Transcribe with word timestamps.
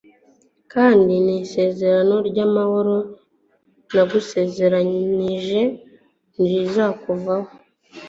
kandi 0.73 1.13
n'isezerano 1.25 2.15
ry'amahoro 2.29 2.95
nagusezeraniye 3.93 5.61
ntirizakuvaho, 6.33 7.51